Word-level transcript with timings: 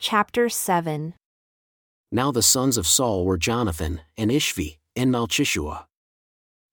Chapter 0.00 0.48
7 0.48 1.14
Now 2.12 2.30
the 2.30 2.40
sons 2.40 2.76
of 2.76 2.86
Saul 2.86 3.24
were 3.24 3.36
Jonathan, 3.36 4.00
and 4.16 4.30
Ishvi, 4.30 4.78
and 4.94 5.12
Malchishua. 5.12 5.86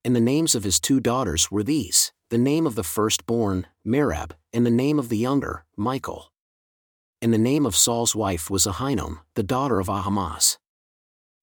And 0.04 0.16
the 0.16 0.22
names 0.22 0.54
of 0.54 0.64
his 0.64 0.80
two 0.80 1.00
daughters 1.00 1.50
were 1.50 1.64
these 1.64 2.14
the 2.30 2.38
name 2.38 2.68
of 2.68 2.76
the 2.76 2.84
firstborn, 2.84 3.66
Merab, 3.84 4.34
and 4.54 4.64
the 4.64 4.70
name 4.70 5.00
of 5.00 5.10
the 5.10 5.18
younger, 5.18 5.66
Michal. 5.76 6.32
And 7.20 7.34
the 7.34 7.40
name 7.40 7.66
of 7.66 7.76
Saul's 7.76 8.16
wife 8.16 8.52
was 8.52 8.68
Ahinoam, 8.68 9.22
the 9.34 9.42
daughter 9.42 9.80
of 9.80 9.90
Ahimaaz. 9.90 10.60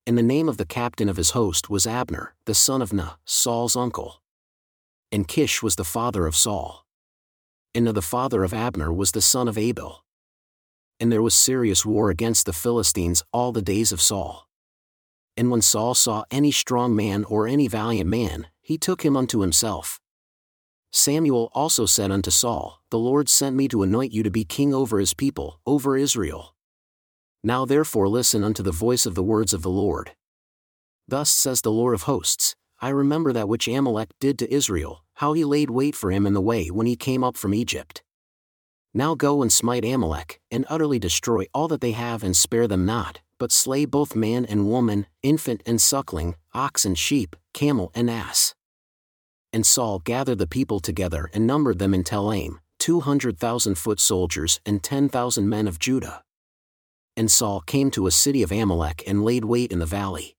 And 0.06 0.16
the 0.16 0.22
name 0.22 0.48
of 0.48 0.58
the 0.58 0.64
captain 0.64 1.08
of 1.08 1.16
his 1.16 1.30
host 1.30 1.68
was 1.68 1.84
Abner, 1.84 2.36
the 2.44 2.54
son 2.54 2.80
of 2.80 2.92
Ner, 2.92 3.16
Saul's 3.24 3.74
uncle. 3.74 4.22
And 5.10 5.26
Kish 5.26 5.64
was 5.64 5.74
the 5.74 5.84
father 5.84 6.26
of 6.26 6.36
Saul. 6.36 6.86
And 7.74 7.88
the 7.88 8.02
father 8.02 8.44
of 8.44 8.54
Abner 8.54 8.92
was 8.92 9.10
the 9.10 9.20
son 9.20 9.48
of 9.48 9.56
Abiel. 9.56 10.02
And 11.00 11.10
there 11.10 11.22
was 11.22 11.34
serious 11.34 11.84
war 11.84 12.10
against 12.10 12.46
the 12.46 12.52
Philistines 12.52 13.22
all 13.32 13.52
the 13.52 13.62
days 13.62 13.92
of 13.92 14.00
Saul. 14.00 14.48
And 15.36 15.50
when 15.50 15.62
Saul 15.62 15.94
saw 15.94 16.24
any 16.30 16.50
strong 16.50 16.94
man 16.94 17.24
or 17.24 17.46
any 17.46 17.68
valiant 17.68 18.08
man, 18.08 18.48
he 18.60 18.78
took 18.78 19.02
him 19.04 19.16
unto 19.16 19.40
himself. 19.40 19.98
Samuel 20.92 21.50
also 21.54 21.86
said 21.86 22.10
unto 22.10 22.30
Saul, 22.30 22.82
The 22.90 22.98
Lord 22.98 23.28
sent 23.28 23.56
me 23.56 23.66
to 23.68 23.82
anoint 23.82 24.12
you 24.12 24.22
to 24.22 24.30
be 24.30 24.44
king 24.44 24.74
over 24.74 24.98
his 24.98 25.14
people, 25.14 25.58
over 25.66 25.96
Israel. 25.96 26.54
Now 27.42 27.64
therefore 27.64 28.08
listen 28.08 28.44
unto 28.44 28.62
the 28.62 28.72
voice 28.72 29.06
of 29.06 29.14
the 29.14 29.22
words 29.22 29.54
of 29.54 29.62
the 29.62 29.70
Lord. 29.70 30.12
Thus 31.08 31.30
says 31.30 31.62
the 31.62 31.72
Lord 31.72 31.94
of 31.94 32.02
hosts, 32.02 32.54
I 32.80 32.90
remember 32.90 33.32
that 33.32 33.48
which 33.48 33.68
Amalek 33.68 34.10
did 34.20 34.38
to 34.38 34.52
Israel, 34.52 35.02
how 35.14 35.32
he 35.32 35.44
laid 35.44 35.70
wait 35.70 35.96
for 35.96 36.10
him 36.10 36.26
in 36.26 36.34
the 36.34 36.40
way 36.40 36.68
when 36.68 36.86
he 36.86 36.96
came 36.96 37.24
up 37.24 37.36
from 37.36 37.54
Egypt. 37.54 38.02
Now 38.94 39.14
go 39.14 39.40
and 39.40 39.50
smite 39.50 39.84
Amalek, 39.84 40.40
and 40.50 40.66
utterly 40.68 40.98
destroy 40.98 41.46
all 41.54 41.66
that 41.68 41.80
they 41.80 41.92
have 41.92 42.22
and 42.22 42.36
spare 42.36 42.68
them 42.68 42.84
not, 42.84 43.20
but 43.38 43.50
slay 43.50 43.86
both 43.86 44.14
man 44.14 44.44
and 44.44 44.68
woman, 44.68 45.06
infant 45.22 45.62
and 45.64 45.80
suckling, 45.80 46.34
ox 46.52 46.84
and 46.84 46.98
sheep, 46.98 47.34
camel 47.54 47.90
and 47.94 48.10
ass. 48.10 48.54
And 49.52 49.66
Saul 49.66 49.98
gathered 49.98 50.38
the 50.38 50.46
people 50.46 50.80
together 50.80 51.30
and 51.32 51.46
numbered 51.46 51.78
them 51.78 51.94
in 51.94 52.04
Telaim, 52.04 52.58
two 52.78 53.00
hundred 53.00 53.38
thousand 53.38 53.76
foot 53.76 53.98
soldiers 53.98 54.60
and 54.66 54.82
ten 54.82 55.08
thousand 55.08 55.48
men 55.48 55.66
of 55.66 55.78
Judah. 55.78 56.22
And 57.16 57.30
Saul 57.30 57.60
came 57.60 57.90
to 57.92 58.06
a 58.06 58.10
city 58.10 58.42
of 58.42 58.52
Amalek 58.52 59.02
and 59.06 59.24
laid 59.24 59.44
wait 59.44 59.72
in 59.72 59.78
the 59.78 59.86
valley. 59.86 60.36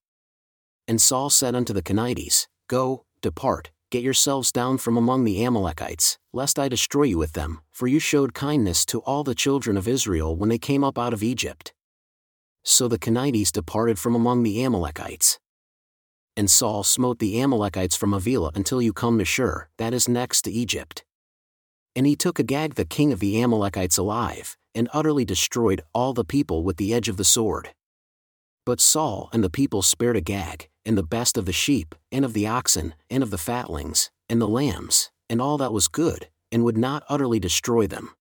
And 0.87 1.01
Saul 1.01 1.29
said 1.29 1.55
unto 1.55 1.73
the 1.73 1.83
Kenites, 1.83 2.47
Go, 2.67 3.05
depart, 3.21 3.71
get 3.93 4.01
yourselves 4.01 4.51
down 4.51 4.75
from 4.79 4.97
among 4.97 5.23
the 5.23 5.45
Amalekites, 5.45 6.17
lest 6.33 6.57
I 6.57 6.67
destroy 6.67 7.03
you 7.03 7.19
with 7.19 7.33
them, 7.33 7.61
for 7.69 7.85
you 7.85 7.99
showed 7.99 8.33
kindness 8.33 8.87
to 8.87 9.01
all 9.01 9.23
the 9.23 9.35
children 9.35 9.77
of 9.77 9.87
Israel 9.87 10.35
when 10.35 10.49
they 10.49 10.57
came 10.57 10.83
up 10.83 10.97
out 10.97 11.13
of 11.13 11.21
Egypt. 11.21 11.75
So 12.63 12.87
the 12.87 12.97
Kenites 12.97 13.51
departed 13.51 13.99
from 13.99 14.15
among 14.15 14.41
the 14.41 14.65
Amalekites. 14.65 15.39
And 16.35 16.49
Saul 16.49 16.81
smote 16.83 17.19
the 17.19 17.39
Amalekites 17.39 17.95
from 17.95 18.13
Havilah 18.13 18.53
until 18.55 18.81
you 18.81 18.93
come 18.93 19.19
to 19.19 19.25
Shur, 19.25 19.67
that 19.77 19.93
is 19.93 20.09
next 20.09 20.41
to 20.41 20.51
Egypt. 20.51 21.05
And 21.95 22.07
he 22.07 22.15
took 22.15 22.39
Agag 22.39 22.73
the 22.73 22.85
king 22.85 23.13
of 23.13 23.19
the 23.19 23.39
Amalekites 23.43 23.99
alive, 23.99 24.57
and 24.73 24.89
utterly 24.91 25.23
destroyed 25.23 25.83
all 25.93 26.13
the 26.13 26.25
people 26.25 26.63
with 26.63 26.77
the 26.77 26.95
edge 26.95 27.09
of 27.09 27.17
the 27.17 27.23
sword. 27.23 27.75
But 28.65 28.81
Saul 28.81 29.29
and 29.31 29.43
the 29.43 29.51
people 29.51 29.83
spared 29.83 30.17
Agag, 30.17 30.67
and 30.85 30.97
the 30.97 31.03
best 31.03 31.37
of 31.37 31.45
the 31.45 31.53
sheep, 31.53 31.95
and 32.11 32.25
of 32.25 32.33
the 32.33 32.47
oxen, 32.47 32.93
and 33.09 33.23
of 33.23 33.31
the 33.31 33.37
fatlings, 33.37 34.11
and 34.29 34.41
the 34.41 34.47
lambs, 34.47 35.11
and 35.29 35.41
all 35.41 35.57
that 35.57 35.73
was 35.73 35.87
good, 35.87 36.29
and 36.51 36.63
would 36.63 36.77
not 36.77 37.03
utterly 37.09 37.39
destroy 37.39 37.87
them. 37.87 38.11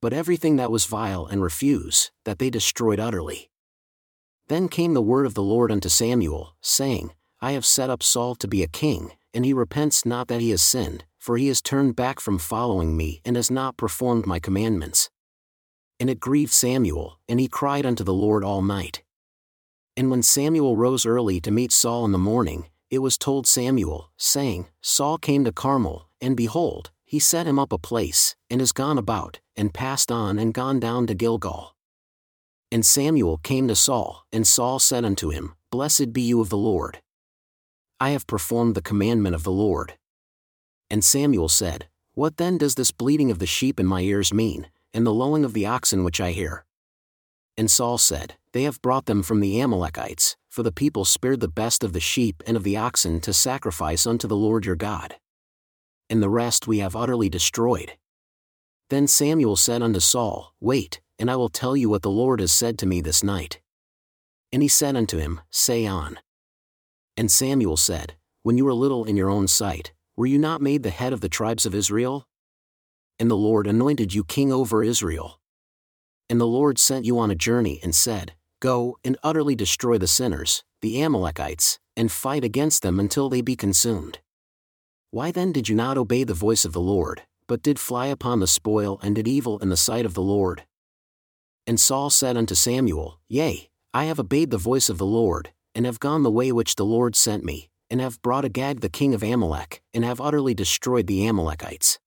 But 0.00 0.12
everything 0.12 0.56
that 0.56 0.70
was 0.70 0.86
vile 0.86 1.26
and 1.26 1.42
refuse, 1.42 2.10
that 2.24 2.38
they 2.38 2.50
destroyed 2.50 3.00
utterly. 3.00 3.50
Then 4.48 4.68
came 4.68 4.94
the 4.94 5.02
word 5.02 5.26
of 5.26 5.34
the 5.34 5.42
Lord 5.42 5.70
unto 5.70 5.88
Samuel, 5.88 6.56
saying, 6.60 7.12
I 7.40 7.52
have 7.52 7.64
set 7.64 7.90
up 7.90 8.02
Saul 8.02 8.34
to 8.36 8.48
be 8.48 8.62
a 8.62 8.68
king, 8.68 9.12
and 9.32 9.44
he 9.44 9.52
repents 9.52 10.04
not 10.04 10.28
that 10.28 10.40
he 10.40 10.50
has 10.50 10.62
sinned, 10.62 11.04
for 11.18 11.36
he 11.36 11.48
has 11.48 11.62
turned 11.62 11.96
back 11.96 12.18
from 12.20 12.38
following 12.38 12.96
me 12.96 13.20
and 13.24 13.36
has 13.36 13.50
not 13.50 13.76
performed 13.76 14.26
my 14.26 14.38
commandments. 14.38 15.10
And 15.98 16.10
it 16.10 16.18
grieved 16.18 16.52
Samuel, 16.52 17.18
and 17.28 17.38
he 17.38 17.46
cried 17.46 17.86
unto 17.86 18.02
the 18.02 18.14
Lord 18.14 18.42
all 18.42 18.62
night. 18.62 19.02
And 20.00 20.10
when 20.10 20.22
Samuel 20.22 20.78
rose 20.78 21.04
early 21.04 21.42
to 21.42 21.50
meet 21.50 21.70
Saul 21.70 22.06
in 22.06 22.12
the 22.12 22.16
morning, 22.16 22.70
it 22.88 23.00
was 23.00 23.18
told 23.18 23.46
Samuel, 23.46 24.10
saying, 24.16 24.66
Saul 24.80 25.18
came 25.18 25.44
to 25.44 25.52
Carmel, 25.52 26.08
and 26.22 26.34
behold, 26.34 26.90
he 27.04 27.18
set 27.18 27.46
him 27.46 27.58
up 27.58 27.70
a 27.70 27.76
place, 27.76 28.34
and 28.48 28.62
is 28.62 28.72
gone 28.72 28.96
about, 28.96 29.40
and 29.56 29.74
passed 29.74 30.10
on 30.10 30.38
and 30.38 30.54
gone 30.54 30.80
down 30.80 31.06
to 31.08 31.14
Gilgal. 31.14 31.76
And 32.72 32.86
Samuel 32.86 33.36
came 33.42 33.68
to 33.68 33.76
Saul, 33.76 34.24
and 34.32 34.46
Saul 34.46 34.78
said 34.78 35.04
unto 35.04 35.28
him, 35.28 35.54
Blessed 35.70 36.14
be 36.14 36.22
you 36.22 36.40
of 36.40 36.48
the 36.48 36.56
Lord. 36.56 37.02
I 38.00 38.12
have 38.12 38.26
performed 38.26 38.76
the 38.76 38.80
commandment 38.80 39.34
of 39.34 39.42
the 39.42 39.52
Lord. 39.52 39.98
And 40.88 41.04
Samuel 41.04 41.50
said, 41.50 41.90
What 42.14 42.38
then 42.38 42.56
does 42.56 42.74
this 42.74 42.90
bleating 42.90 43.30
of 43.30 43.38
the 43.38 43.44
sheep 43.44 43.78
in 43.78 43.84
my 43.84 44.00
ears 44.00 44.32
mean, 44.32 44.68
and 44.94 45.06
the 45.06 45.12
lowing 45.12 45.44
of 45.44 45.52
the 45.52 45.66
oxen 45.66 46.04
which 46.04 46.22
I 46.22 46.30
hear? 46.30 46.64
And 47.56 47.70
Saul 47.70 47.98
said, 47.98 48.36
They 48.52 48.62
have 48.62 48.82
brought 48.82 49.06
them 49.06 49.22
from 49.22 49.40
the 49.40 49.60
Amalekites, 49.60 50.36
for 50.48 50.62
the 50.62 50.72
people 50.72 51.04
spared 51.04 51.40
the 51.40 51.48
best 51.48 51.84
of 51.84 51.92
the 51.92 52.00
sheep 52.00 52.42
and 52.46 52.56
of 52.56 52.64
the 52.64 52.76
oxen 52.76 53.20
to 53.20 53.32
sacrifice 53.32 54.06
unto 54.06 54.26
the 54.26 54.36
Lord 54.36 54.66
your 54.66 54.76
God. 54.76 55.16
And 56.08 56.22
the 56.22 56.30
rest 56.30 56.66
we 56.66 56.78
have 56.78 56.96
utterly 56.96 57.28
destroyed. 57.28 57.92
Then 58.88 59.06
Samuel 59.06 59.56
said 59.56 59.82
unto 59.82 60.00
Saul, 60.00 60.54
Wait, 60.60 61.00
and 61.18 61.30
I 61.30 61.36
will 61.36 61.48
tell 61.48 61.76
you 61.76 61.88
what 61.88 62.02
the 62.02 62.10
Lord 62.10 62.40
has 62.40 62.50
said 62.50 62.78
to 62.78 62.86
me 62.86 63.00
this 63.00 63.22
night. 63.22 63.60
And 64.52 64.62
he 64.62 64.68
said 64.68 64.96
unto 64.96 65.18
him, 65.18 65.40
Say 65.50 65.86
on. 65.86 66.18
And 67.16 67.30
Samuel 67.30 67.76
said, 67.76 68.14
When 68.42 68.58
you 68.58 68.64
were 68.64 68.74
little 68.74 69.04
in 69.04 69.16
your 69.16 69.30
own 69.30 69.46
sight, 69.46 69.92
were 70.16 70.26
you 70.26 70.38
not 70.38 70.60
made 70.60 70.82
the 70.82 70.90
head 70.90 71.12
of 71.12 71.20
the 71.20 71.28
tribes 71.28 71.66
of 71.66 71.74
Israel? 71.74 72.26
And 73.18 73.30
the 73.30 73.36
Lord 73.36 73.66
anointed 73.66 74.14
you 74.14 74.24
king 74.24 74.52
over 74.52 74.82
Israel. 74.82 75.39
And 76.30 76.40
the 76.40 76.46
Lord 76.46 76.78
sent 76.78 77.04
you 77.04 77.18
on 77.18 77.32
a 77.32 77.34
journey 77.34 77.80
and 77.82 77.92
said, 77.92 78.34
Go 78.60 78.96
and 79.04 79.18
utterly 79.24 79.56
destroy 79.56 79.98
the 79.98 80.06
sinners, 80.06 80.62
the 80.80 81.02
Amalekites, 81.02 81.80
and 81.96 82.10
fight 82.10 82.44
against 82.44 82.82
them 82.82 83.00
until 83.00 83.28
they 83.28 83.40
be 83.40 83.56
consumed. 83.56 84.20
Why 85.10 85.32
then 85.32 85.50
did 85.50 85.68
you 85.68 85.74
not 85.74 85.98
obey 85.98 86.22
the 86.22 86.32
voice 86.32 86.64
of 86.64 86.72
the 86.72 86.80
Lord, 86.80 87.22
but 87.48 87.62
did 87.62 87.80
fly 87.80 88.06
upon 88.06 88.38
the 88.38 88.46
spoil 88.46 89.00
and 89.02 89.16
did 89.16 89.26
evil 89.26 89.58
in 89.58 89.70
the 89.70 89.76
sight 89.76 90.06
of 90.06 90.14
the 90.14 90.22
Lord? 90.22 90.62
And 91.66 91.80
Saul 91.80 92.10
said 92.10 92.36
unto 92.36 92.54
Samuel, 92.54 93.18
Yea, 93.28 93.68
I 93.92 94.04
have 94.04 94.20
obeyed 94.20 94.52
the 94.52 94.56
voice 94.56 94.88
of 94.88 94.98
the 94.98 95.06
Lord, 95.06 95.52
and 95.74 95.84
have 95.84 95.98
gone 95.98 96.22
the 96.22 96.30
way 96.30 96.52
which 96.52 96.76
the 96.76 96.84
Lord 96.84 97.16
sent 97.16 97.44
me, 97.44 97.70
and 97.90 98.00
have 98.00 98.22
brought 98.22 98.44
Agag 98.44 98.82
the 98.82 98.88
king 98.88 99.14
of 99.14 99.24
Amalek, 99.24 99.82
and 99.92 100.04
have 100.04 100.20
utterly 100.20 100.54
destroyed 100.54 101.08
the 101.08 101.26
Amalekites. 101.26 101.98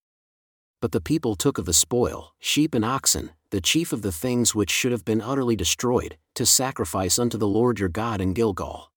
But 0.81 0.93
the 0.93 1.01
people 1.01 1.35
took 1.35 1.57
of 1.57 1.65
the 1.65 1.73
spoil, 1.73 2.33
sheep 2.39 2.73
and 2.73 2.85
oxen, 2.85 3.31
the 3.53 3.61
chief 3.61 3.93
of 3.93 4.01
the 4.01 4.11
things 4.11 4.55
which 4.55 4.71
should 4.71 4.91
have 4.91 5.05
been 5.05 5.21
utterly 5.21 5.55
destroyed, 5.55 6.17
to 6.33 6.43
sacrifice 6.43 7.19
unto 7.19 7.37
the 7.37 7.47
Lord 7.47 7.79
your 7.79 7.87
God 7.87 8.19
in 8.19 8.33
Gilgal. 8.33 8.91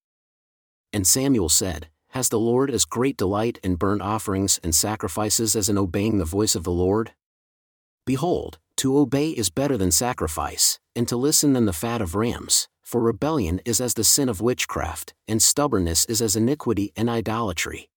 And 0.95 1.07
Samuel 1.07 1.51
said, 1.51 1.91
Has 2.13 2.31
the 2.31 2.41
Lord 2.41 2.71
as 2.71 2.87
great 2.87 3.19
delight 3.19 3.59
in 3.63 3.75
burnt 3.75 4.01
offerings 4.01 4.59
and 4.65 4.75
sacrifices 4.75 5.57
as 5.57 5.69
in 5.69 5.77
obeying 5.77 6.17
the 6.17 6.25
voice 6.25 6.55
of 6.55 6.65
the 6.65 6.73
Lord? 6.73 7.13
Behold, 8.07 8.59
to 8.79 8.97
obey 8.97 9.29
is 9.29 9.51
better 9.51 9.77
than 9.77 9.93
sacrifice, 9.93 10.81
and 10.95 11.07
to 11.07 11.19
listen 11.19 11.53
than 11.53 11.67
the 11.67 11.75
fat 11.75 12.01
of 12.01 12.15
rams, 12.15 12.67
for 12.83 13.03
rebellion 13.03 13.61
is 13.67 13.79
as 13.79 13.93
the 13.93 14.05
sin 14.05 14.31
of 14.31 14.41
witchcraft, 14.41 15.13
and 15.29 15.43
stubbornness 15.43 16.07
is 16.07 16.23
as 16.23 16.35
iniquity 16.35 16.95
and 16.97 17.11
idolatry. 17.11 17.91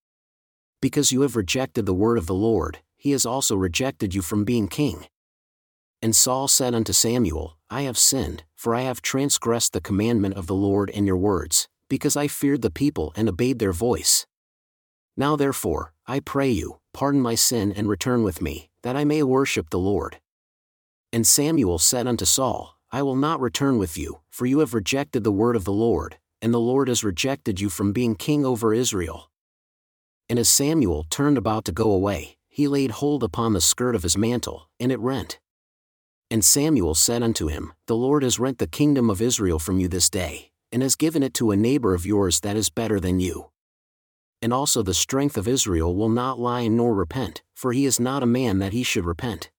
Because 0.82 1.14
you 1.14 1.22
have 1.22 1.38
rejected 1.38 1.86
the 1.86 1.94
word 1.94 2.18
of 2.18 2.26
the 2.26 2.36
Lord, 2.36 2.80
he 2.98 3.12
has 3.12 3.26
also 3.26 3.56
rejected 3.56 4.14
you 4.14 4.22
from 4.22 4.44
being 4.44 4.68
king. 4.68 5.06
And 6.02 6.16
Saul 6.16 6.48
said 6.48 6.74
unto 6.74 6.94
Samuel, 6.94 7.58
I 7.70 7.82
have 7.82 7.98
sinned, 7.98 8.44
for 8.56 8.74
I 8.74 8.82
have 8.82 9.02
transgressed 9.02 9.74
the 9.74 9.82
commandment 9.82 10.36
of 10.36 10.48
the 10.48 10.56
Lord 10.56 10.90
in 10.90 11.06
your 11.06 11.18
words, 11.18 11.68
because 11.90 12.16
I 12.16 12.28
feared 12.28 12.62
the 12.62 12.72
people 12.72 13.12
and 13.16 13.28
obeyed 13.28 13.60
their 13.60 13.74
voice. 13.74 14.26
Now 15.18 15.36
therefore, 15.36 15.94
I 16.08 16.22
pray 16.22 16.50
you, 16.50 16.80
pardon 16.94 17.20
my 17.20 17.36
sin 17.36 17.74
and 17.74 17.90
return 17.90 18.24
with 18.24 18.42
me, 18.42 18.70
that 18.84 18.96
I 18.96 19.04
may 19.04 19.22
worship 19.24 19.70
the 19.70 19.80
Lord. 19.80 20.20
And 21.12 21.28
Samuel 21.28 21.80
said 21.80 22.08
unto 22.08 22.24
Saul, 22.24 22.78
I 22.92 23.02
will 23.02 23.18
not 23.18 23.42
return 23.42 23.78
with 23.78 23.98
you, 23.98 24.22
for 24.30 24.46
you 24.46 24.60
have 24.60 24.74
rejected 24.74 25.24
the 25.24 25.32
word 25.32 25.56
of 25.56 25.66
the 25.66 25.74
Lord, 25.74 26.18
and 26.42 26.54
the 26.54 26.60
Lord 26.60 26.88
has 26.88 27.04
rejected 27.04 27.60
you 27.60 27.70
from 27.70 27.92
being 27.92 28.16
king 28.16 28.46
over 28.46 28.74
Israel. 28.74 29.30
And 30.30 30.40
as 30.40 30.48
Samuel 30.48 31.06
turned 31.10 31.38
about 31.38 31.66
to 31.66 31.72
go 31.72 31.92
away, 31.92 32.38
he 32.48 32.68
laid 32.68 32.92
hold 32.92 33.24
upon 33.24 33.54
the 33.54 33.62
skirt 33.62 33.96
of 33.96 34.04
his 34.04 34.18
mantle, 34.18 34.70
and 34.80 34.92
it 34.92 35.00
rent. 35.00 35.40
And 36.32 36.46
Samuel 36.46 36.94
said 36.94 37.24
unto 37.24 37.48
him, 37.48 37.74
The 37.88 37.96
Lord 37.96 38.22
has 38.24 38.40
rent 38.40 38.60
the 38.60 38.68
kingdom 38.68 39.10
of 39.10 39.22
Israel 39.22 39.58
from 39.58 39.80
you 39.80 39.88
this 39.88 40.10
day, 40.10 40.52
and 40.72 40.84
has 40.84 40.96
given 40.96 41.24
it 41.24 41.34
to 41.36 41.52
a 41.52 41.58
neighbor 41.58 41.96
of 41.96 42.06
yours 42.06 42.42
that 42.42 42.56
is 42.56 42.70
better 42.70 43.00
than 43.00 43.20
you. 43.20 43.50
And 44.42 44.54
also 44.54 44.84
the 44.84 44.94
strength 44.94 45.38
of 45.38 45.48
Israel 45.48 45.96
will 45.96 46.10
not 46.10 46.40
lie 46.40 46.68
nor 46.68 46.94
repent, 46.94 47.42
for 47.56 47.74
he 47.74 47.86
is 47.86 48.00
not 48.00 48.24
a 48.24 48.28
man 48.28 48.60
that 48.60 48.74
he 48.74 48.84
should 48.84 49.06
repent. 49.06 49.50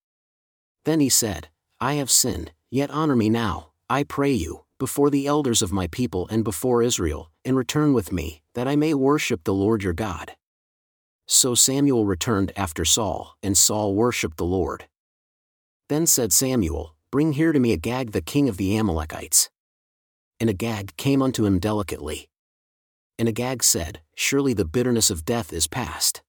Then 0.84 1.00
he 1.00 1.08
said, 1.08 1.48
I 1.80 1.94
have 1.94 2.10
sinned, 2.10 2.52
Yet 2.70 2.90
honor 2.90 3.16
me 3.16 3.28
now, 3.28 3.72
I 3.88 4.04
pray 4.04 4.30
you, 4.32 4.64
before 4.78 5.10
the 5.10 5.26
elders 5.26 5.62
of 5.62 5.72
my 5.72 5.88
people 5.88 6.28
and 6.28 6.44
before 6.44 6.82
Israel, 6.82 7.30
and 7.44 7.56
return 7.56 7.92
with 7.92 8.12
me, 8.12 8.42
that 8.54 8.68
I 8.68 8.76
may 8.76 8.94
worship 8.94 9.42
the 9.42 9.52
Lord 9.52 9.82
your 9.82 9.92
God. 9.92 10.36
So 11.26 11.54
Samuel 11.54 12.06
returned 12.06 12.52
after 12.56 12.84
Saul, 12.84 13.36
and 13.42 13.58
Saul 13.58 13.94
worshipped 13.94 14.36
the 14.36 14.44
Lord. 14.44 14.86
Then 15.90 16.06
said 16.06 16.32
Samuel, 16.32 16.94
Bring 17.10 17.32
here 17.32 17.50
to 17.50 17.58
me 17.58 17.72
Agag 17.72 18.12
the 18.12 18.22
king 18.22 18.48
of 18.48 18.58
the 18.58 18.78
Amalekites. 18.78 19.50
And 20.38 20.48
Agag 20.48 20.96
came 20.96 21.20
unto 21.20 21.44
him 21.44 21.58
delicately. 21.58 22.28
And 23.18 23.28
Agag 23.28 23.64
said, 23.64 24.00
Surely 24.14 24.54
the 24.54 24.64
bitterness 24.64 25.10
of 25.10 25.24
death 25.24 25.52
is 25.52 25.66
past. 25.66 26.22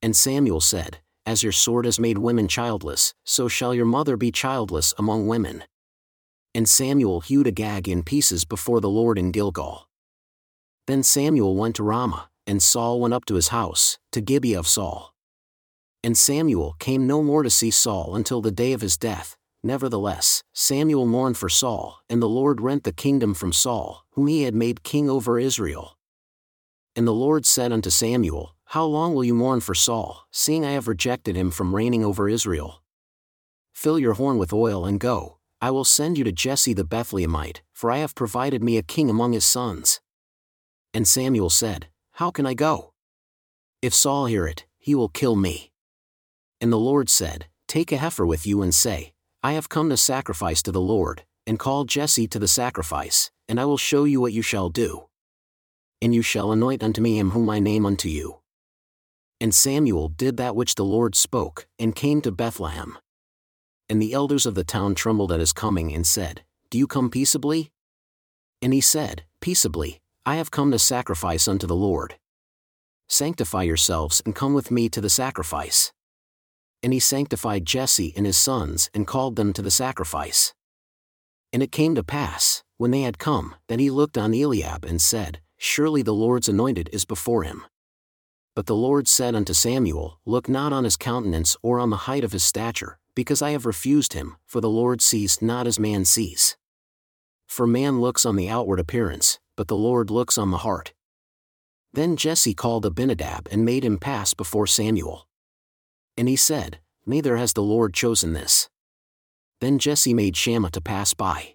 And 0.00 0.14
Samuel 0.14 0.60
said, 0.60 1.00
As 1.26 1.42
your 1.42 1.50
sword 1.50 1.86
has 1.86 1.98
made 1.98 2.18
women 2.18 2.46
childless, 2.46 3.14
so 3.24 3.48
shall 3.48 3.74
your 3.74 3.84
mother 3.84 4.16
be 4.16 4.30
childless 4.30 4.94
among 4.96 5.26
women. 5.26 5.64
And 6.54 6.68
Samuel 6.68 7.18
hewed 7.22 7.48
Agag 7.48 7.88
in 7.88 8.04
pieces 8.04 8.44
before 8.44 8.80
the 8.80 8.88
Lord 8.88 9.18
in 9.18 9.32
Gilgal. 9.32 9.88
Then 10.86 11.02
Samuel 11.02 11.56
went 11.56 11.74
to 11.76 11.82
Ramah, 11.82 12.30
and 12.46 12.62
Saul 12.62 13.00
went 13.00 13.12
up 13.12 13.24
to 13.24 13.34
his 13.34 13.48
house, 13.48 13.98
to 14.12 14.20
Gibeah 14.20 14.60
of 14.60 14.68
Saul. 14.68 15.16
And 16.02 16.16
Samuel 16.16 16.76
came 16.78 17.06
no 17.06 17.22
more 17.22 17.42
to 17.42 17.50
see 17.50 17.70
Saul 17.70 18.14
until 18.14 18.40
the 18.40 18.50
day 18.52 18.72
of 18.72 18.80
his 18.80 18.96
death. 18.96 19.36
Nevertheless, 19.62 20.42
Samuel 20.52 21.06
mourned 21.06 21.36
for 21.36 21.48
Saul, 21.48 22.00
and 22.08 22.22
the 22.22 22.28
Lord 22.28 22.60
rent 22.60 22.84
the 22.84 22.92
kingdom 22.92 23.34
from 23.34 23.52
Saul, 23.52 24.04
whom 24.12 24.28
he 24.28 24.42
had 24.42 24.54
made 24.54 24.84
king 24.84 25.10
over 25.10 25.38
Israel. 25.38 25.98
And 26.94 27.06
the 27.06 27.12
Lord 27.12 27.44
said 27.44 27.72
unto 27.72 27.90
Samuel, 27.90 28.54
How 28.66 28.84
long 28.84 29.14
will 29.14 29.24
you 29.24 29.34
mourn 29.34 29.60
for 29.60 29.74
Saul, 29.74 30.26
seeing 30.30 30.64
I 30.64 30.72
have 30.72 30.88
rejected 30.88 31.36
him 31.36 31.50
from 31.50 31.74
reigning 31.74 32.04
over 32.04 32.28
Israel? 32.28 32.82
Fill 33.72 33.98
your 33.98 34.14
horn 34.14 34.38
with 34.38 34.52
oil 34.52 34.86
and 34.86 35.00
go, 35.00 35.38
I 35.60 35.72
will 35.72 35.84
send 35.84 36.18
you 36.18 36.24
to 36.24 36.32
Jesse 36.32 36.74
the 36.74 36.84
Bethlehemite, 36.84 37.60
for 37.72 37.90
I 37.90 37.98
have 37.98 38.14
provided 38.14 38.62
me 38.62 38.76
a 38.76 38.82
king 38.82 39.10
among 39.10 39.32
his 39.32 39.44
sons. 39.44 40.00
And 40.94 41.06
Samuel 41.06 41.50
said, 41.50 41.88
How 42.12 42.30
can 42.30 42.46
I 42.46 42.54
go? 42.54 42.92
If 43.82 43.92
Saul 43.92 44.26
hear 44.26 44.46
it, 44.46 44.66
he 44.76 44.94
will 44.94 45.08
kill 45.08 45.34
me. 45.36 45.67
And 46.60 46.72
the 46.72 46.78
Lord 46.78 47.08
said, 47.08 47.46
Take 47.68 47.92
a 47.92 47.96
heifer 47.96 48.26
with 48.26 48.46
you 48.46 48.62
and 48.62 48.74
say, 48.74 49.12
I 49.42 49.52
have 49.52 49.68
come 49.68 49.88
to 49.90 49.96
sacrifice 49.96 50.62
to 50.62 50.72
the 50.72 50.80
Lord, 50.80 51.24
and 51.46 51.58
call 51.58 51.84
Jesse 51.84 52.26
to 52.28 52.38
the 52.38 52.48
sacrifice, 52.48 53.30
and 53.48 53.60
I 53.60 53.64
will 53.64 53.78
show 53.78 54.04
you 54.04 54.20
what 54.20 54.32
you 54.32 54.42
shall 54.42 54.68
do. 54.68 55.06
And 56.02 56.14
you 56.14 56.22
shall 56.22 56.50
anoint 56.50 56.82
unto 56.82 57.00
me 57.00 57.18
him 57.18 57.30
whom 57.30 57.48
I 57.48 57.60
name 57.60 57.86
unto 57.86 58.08
you. 58.08 58.40
And 59.40 59.54
Samuel 59.54 60.08
did 60.08 60.36
that 60.36 60.56
which 60.56 60.74
the 60.74 60.84
Lord 60.84 61.14
spoke, 61.14 61.68
and 61.78 61.94
came 61.94 62.20
to 62.22 62.32
Bethlehem. 62.32 62.98
And 63.88 64.02
the 64.02 64.12
elders 64.12 64.44
of 64.44 64.54
the 64.54 64.64
town 64.64 64.94
trembled 64.94 65.30
at 65.30 65.40
his 65.40 65.52
coming 65.52 65.94
and 65.94 66.06
said, 66.06 66.42
Do 66.70 66.78
you 66.78 66.86
come 66.86 67.08
peaceably? 67.08 67.70
And 68.60 68.72
he 68.72 68.80
said, 68.80 69.24
Peaceably, 69.40 70.00
I 70.26 70.36
have 70.36 70.50
come 70.50 70.72
to 70.72 70.78
sacrifice 70.78 71.46
unto 71.46 71.66
the 71.66 71.76
Lord. 71.76 72.16
Sanctify 73.08 73.62
yourselves 73.62 74.20
and 74.26 74.34
come 74.34 74.52
with 74.52 74.70
me 74.70 74.88
to 74.90 75.00
the 75.00 75.08
sacrifice. 75.08 75.92
And 76.82 76.92
he 76.92 77.00
sanctified 77.00 77.66
Jesse 77.66 78.12
and 78.16 78.24
his 78.24 78.38
sons 78.38 78.90
and 78.94 79.06
called 79.06 79.36
them 79.36 79.52
to 79.52 79.62
the 79.62 79.70
sacrifice. 79.70 80.54
And 81.52 81.62
it 81.62 81.72
came 81.72 81.94
to 81.94 82.04
pass, 82.04 82.62
when 82.76 82.90
they 82.90 83.02
had 83.02 83.18
come, 83.18 83.54
that 83.68 83.80
he 83.80 83.90
looked 83.90 84.18
on 84.18 84.34
Eliab 84.34 84.84
and 84.84 85.00
said, 85.00 85.40
Surely 85.56 86.02
the 86.02 86.14
Lord's 86.14 86.48
anointed 86.48 86.88
is 86.92 87.04
before 87.04 87.42
him. 87.42 87.64
But 88.54 88.66
the 88.66 88.74
Lord 88.74 89.06
said 89.06 89.34
unto 89.34 89.52
Samuel, 89.52 90.18
Look 90.24 90.48
not 90.48 90.72
on 90.72 90.84
his 90.84 90.96
countenance 90.96 91.56
or 91.62 91.78
on 91.78 91.90
the 91.90 92.08
height 92.08 92.24
of 92.24 92.32
his 92.32 92.44
stature, 92.44 92.98
because 93.14 93.40
I 93.40 93.50
have 93.50 93.66
refused 93.66 94.14
him, 94.14 94.36
for 94.46 94.60
the 94.60 94.68
Lord 94.68 95.00
sees 95.00 95.40
not 95.40 95.66
as 95.66 95.78
man 95.78 96.04
sees. 96.04 96.56
For 97.46 97.68
man 97.68 98.00
looks 98.00 98.26
on 98.26 98.34
the 98.34 98.48
outward 98.48 98.80
appearance, 98.80 99.38
but 99.56 99.68
the 99.68 99.76
Lord 99.76 100.10
looks 100.10 100.36
on 100.38 100.50
the 100.50 100.58
heart. 100.58 100.92
Then 101.92 102.16
Jesse 102.16 102.52
called 102.52 102.84
Abinadab 102.84 103.46
and 103.50 103.64
made 103.64 103.84
him 103.84 103.98
pass 103.98 104.34
before 104.34 104.66
Samuel. 104.66 105.27
And 106.18 106.28
he 106.28 106.36
said, 106.36 106.80
Neither 107.06 107.36
has 107.36 107.52
the 107.52 107.62
Lord 107.62 107.94
chosen 107.94 108.32
this. 108.32 108.68
Then 109.60 109.78
Jesse 109.78 110.12
made 110.12 110.36
Shammah 110.36 110.70
to 110.72 110.80
pass 110.80 111.14
by. 111.14 111.54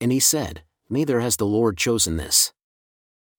And 0.00 0.12
he 0.12 0.20
said, 0.20 0.62
Neither 0.88 1.18
has 1.20 1.36
the 1.36 1.46
Lord 1.46 1.76
chosen 1.76 2.16
this. 2.16 2.52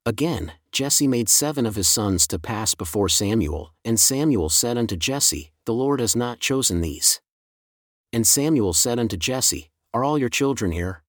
Again, 0.05 0.51
Jesse 0.73 1.07
made 1.07 1.29
seven 1.29 1.65
of 1.65 1.75
his 1.75 1.87
sons 1.87 2.27
to 2.27 2.37
pass 2.37 2.75
before 2.75 3.07
Samuel, 3.07 3.73
and 3.85 3.97
Samuel 3.97 4.49
said 4.49 4.77
unto 4.77 4.97
Jesse, 4.97 5.53
The 5.65 5.73
Lord 5.73 6.01
has 6.01 6.15
not 6.15 6.39
chosen 6.41 6.81
these. 6.81 7.21
And 8.11 8.27
Samuel 8.27 8.73
said 8.73 8.99
unto 8.99 9.15
Jesse, 9.17 9.71
Are 9.93 10.03
all 10.03 10.17
your 10.17 10.29
children 10.29 10.73
here? 10.73 11.01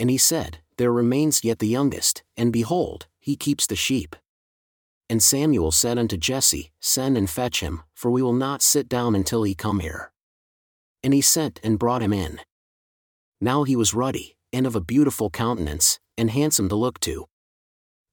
And 0.00 0.10
he 0.10 0.18
said, 0.18 0.58
There 0.78 0.92
remains 0.92 1.44
yet 1.44 1.60
the 1.60 1.68
youngest, 1.68 2.24
and 2.36 2.52
behold, 2.52 3.06
he 3.20 3.36
keeps 3.36 3.66
the 3.68 3.76
sheep. 3.76 4.16
And 5.12 5.22
Samuel 5.22 5.72
said 5.72 5.98
unto 5.98 6.16
Jesse, 6.16 6.72
Send 6.80 7.18
and 7.18 7.28
fetch 7.28 7.60
him, 7.60 7.82
for 7.94 8.10
we 8.10 8.22
will 8.22 8.32
not 8.32 8.62
sit 8.62 8.88
down 8.88 9.14
until 9.14 9.42
he 9.42 9.54
come 9.54 9.80
here. 9.80 10.10
And 11.02 11.12
he 11.12 11.20
sent 11.20 11.60
and 11.62 11.78
brought 11.78 12.00
him 12.00 12.14
in. 12.14 12.40
Now 13.38 13.64
he 13.64 13.76
was 13.76 13.92
ruddy, 13.92 14.38
and 14.54 14.66
of 14.66 14.74
a 14.74 14.80
beautiful 14.80 15.28
countenance, 15.28 16.00
and 16.16 16.30
handsome 16.30 16.70
to 16.70 16.76
look 16.76 16.98
to. 17.00 17.26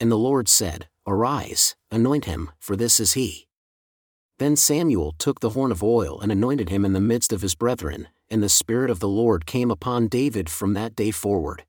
And 0.02 0.12
the 0.12 0.18
Lord 0.18 0.50
said, 0.50 0.90
Arise, 1.08 1.74
anoint 1.90 2.26
him, 2.26 2.52
for 2.60 2.76
this 2.76 3.00
is 3.00 3.14
he. 3.14 3.48
Then 4.38 4.58
Samuel 4.58 5.16
took 5.18 5.40
the 5.40 5.52
horn 5.52 5.72
of 5.72 5.82
oil 5.82 6.20
and 6.20 6.34
anointed 6.34 6.68
him 6.68 6.84
in 6.84 6.92
the 6.92 7.00
midst 7.00 7.32
of 7.32 7.44
his 7.44 7.56
brethren, 7.56 8.10
and 8.30 8.44
the 8.44 8.50
Spirit 8.50 8.90
of 8.92 9.00
the 9.00 9.08
Lord 9.08 9.46
came 9.46 9.72
upon 9.72 10.10
David 10.10 10.50
from 10.50 10.74
that 10.74 10.98
day 10.98 11.12
forward. 11.12 11.64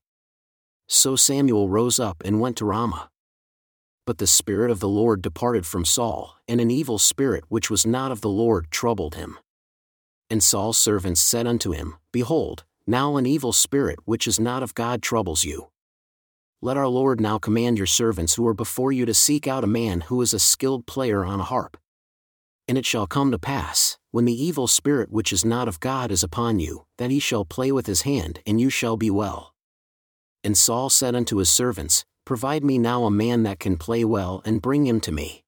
So 0.88 1.14
Samuel 1.14 1.68
rose 1.68 2.00
up 2.00 2.20
and 2.24 2.40
went 2.40 2.56
to 2.56 2.64
Ramah. 2.64 3.10
But 4.10 4.18
the 4.18 4.26
Spirit 4.26 4.72
of 4.72 4.80
the 4.80 4.88
Lord 4.88 5.22
departed 5.22 5.64
from 5.64 5.84
Saul, 5.84 6.36
and 6.48 6.60
an 6.60 6.68
evil 6.68 6.98
spirit 6.98 7.44
which 7.46 7.70
was 7.70 7.86
not 7.86 8.10
of 8.10 8.22
the 8.22 8.28
Lord 8.28 8.68
troubled 8.72 9.14
him. 9.14 9.38
And 10.28 10.42
Saul's 10.42 10.78
servants 10.78 11.20
said 11.20 11.46
unto 11.46 11.70
him, 11.70 11.94
Behold, 12.10 12.64
now 12.88 13.18
an 13.18 13.24
evil 13.24 13.52
spirit 13.52 14.00
which 14.06 14.26
is 14.26 14.40
not 14.40 14.64
of 14.64 14.74
God 14.74 15.00
troubles 15.00 15.44
you. 15.44 15.68
Let 16.60 16.76
our 16.76 16.88
Lord 16.88 17.20
now 17.20 17.38
command 17.38 17.78
your 17.78 17.86
servants 17.86 18.34
who 18.34 18.44
are 18.48 18.52
before 18.52 18.90
you 18.90 19.06
to 19.06 19.14
seek 19.14 19.46
out 19.46 19.62
a 19.62 19.68
man 19.68 20.00
who 20.00 20.20
is 20.22 20.34
a 20.34 20.40
skilled 20.40 20.86
player 20.86 21.24
on 21.24 21.38
a 21.38 21.44
harp 21.44 21.76
and 22.66 22.78
it 22.78 22.86
shall 22.86 23.06
come 23.06 23.32
to 23.32 23.38
pass, 23.38 23.98
when 24.12 24.24
the 24.26 24.44
evil 24.44 24.68
spirit 24.68 25.10
which 25.10 25.32
is 25.32 25.44
not 25.44 25.66
of 25.66 25.80
God 25.80 26.12
is 26.12 26.22
upon 26.22 26.60
you, 26.60 26.86
that 26.98 27.10
he 27.10 27.18
shall 27.18 27.44
play 27.44 27.72
with 27.72 27.86
his 27.86 28.02
hand, 28.02 28.38
and 28.46 28.60
you 28.60 28.70
shall 28.70 28.96
be 28.96 29.10
well. 29.10 29.54
And 30.44 30.56
Saul 30.56 30.88
said 30.88 31.16
unto 31.16 31.38
his 31.38 31.50
servants, 31.50 32.04
Provide 32.30 32.62
me 32.62 32.78
now 32.78 33.06
a 33.06 33.10
man 33.10 33.42
that 33.42 33.58
can 33.58 33.76
play 33.76 34.04
well, 34.04 34.40
and 34.44 34.62
bring 34.62 34.86
him 34.86 35.00
to 35.00 35.10
me. 35.10 35.42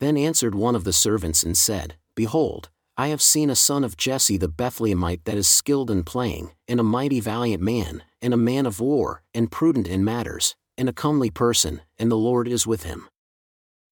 Then 0.00 0.18
answered 0.18 0.54
one 0.54 0.76
of 0.76 0.84
the 0.84 0.92
servants 0.92 1.42
and 1.44 1.56
said, 1.56 1.96
Behold, 2.14 2.68
I 2.98 3.08
have 3.08 3.22
seen 3.22 3.48
a 3.48 3.56
son 3.56 3.84
of 3.84 3.96
Jesse 3.96 4.36
the 4.36 4.50
Bethlehemite 4.50 5.24
that 5.24 5.38
is 5.38 5.48
skilled 5.48 5.90
in 5.90 6.04
playing, 6.04 6.50
and 6.68 6.78
a 6.78 6.82
mighty 6.82 7.20
valiant 7.20 7.62
man, 7.62 8.02
and 8.20 8.34
a 8.34 8.36
man 8.36 8.66
of 8.66 8.80
war, 8.80 9.22
and 9.32 9.50
prudent 9.50 9.88
in 9.88 10.04
matters, 10.04 10.56
and 10.76 10.90
a 10.90 10.92
comely 10.92 11.30
person, 11.30 11.80
and 11.98 12.10
the 12.10 12.18
Lord 12.18 12.48
is 12.48 12.66
with 12.66 12.82
him. 12.82 13.08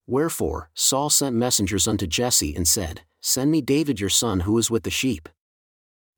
Wherefore, 0.07 0.69
Saul 0.75 1.09
sent 1.09 1.35
messengers 1.35 1.89
unto 1.89 2.07
Jesse 2.07 2.55
and 2.55 2.69
said, 2.69 3.05
Send 3.23 3.51
me 3.51 3.63
David 3.63 4.01
your 4.01 4.11
son 4.11 4.41
who 4.41 4.59
is 4.59 4.71
with 4.71 4.83
the 4.83 4.91
sheep. 4.91 5.31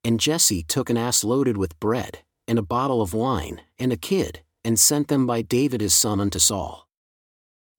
And 0.03 0.19
Jesse 0.19 0.65
took 0.65 0.91
an 0.91 0.97
ass 0.97 1.23
loaded 1.23 1.57
with 1.57 1.79
bread, 1.79 2.25
and 2.49 2.59
a 2.59 2.63
bottle 2.63 3.01
of 3.01 3.15
wine, 3.15 3.61
and 3.79 3.93
a 3.93 3.97
kid, 3.97 4.43
and 4.65 4.79
sent 4.79 5.09
them 5.09 5.27
by 5.27 5.43
David 5.43 5.81
his 5.81 5.95
son 5.95 6.21
unto 6.21 6.39
Saul. 6.39 6.89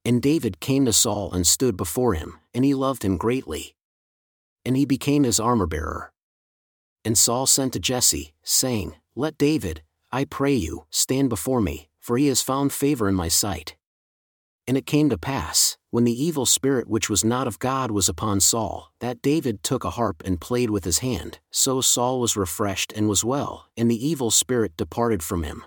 And 0.05 0.21
David 0.21 0.59
came 0.59 0.85
to 0.85 0.93
Saul 0.93 1.31
and 1.33 1.45
stood 1.45 1.75
before 1.75 2.13
him, 2.13 2.39
and 2.53 2.63
he 2.63 2.73
loved 2.73 3.03
him 3.03 3.17
greatly. 3.17 3.75
And 4.65 4.75
he 4.77 4.85
became 4.85 5.23
his 5.23 5.39
armor 5.39 5.67
bearer. 5.67 6.11
And 7.03 7.17
Saul 7.17 7.45
sent 7.45 7.73
to 7.73 7.79
Jesse, 7.79 8.33
saying, 8.43 8.95
Let 9.15 9.37
David, 9.37 9.83
I 10.11 10.25
pray 10.25 10.53
you, 10.53 10.85
stand 10.89 11.29
before 11.29 11.61
me, 11.61 11.89
for 11.99 12.17
he 12.17 12.27
has 12.27 12.41
found 12.41 12.73
favor 12.73 13.07
in 13.07 13.15
my 13.15 13.27
sight. 13.27 13.75
And 14.67 14.77
it 14.77 14.85
came 14.85 15.09
to 15.09 15.17
pass, 15.17 15.77
when 15.89 16.03
the 16.03 16.23
evil 16.23 16.45
spirit 16.45 16.87
which 16.87 17.09
was 17.09 17.23
not 17.25 17.47
of 17.47 17.57
God 17.57 17.89
was 17.89 18.07
upon 18.07 18.39
Saul, 18.39 18.91
that 18.99 19.21
David 19.21 19.63
took 19.63 19.83
a 19.83 19.91
harp 19.91 20.21
and 20.23 20.39
played 20.39 20.69
with 20.69 20.83
his 20.83 20.99
hand, 20.99 21.39
so 21.49 21.81
Saul 21.81 22.19
was 22.19 22.37
refreshed 22.37 22.93
and 22.95 23.09
was 23.09 23.23
well, 23.23 23.67
and 23.75 23.89
the 23.89 24.07
evil 24.07 24.29
spirit 24.29 24.77
departed 24.77 25.23
from 25.23 25.43
him. 25.43 25.65